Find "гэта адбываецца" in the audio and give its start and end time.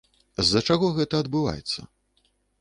0.97-1.79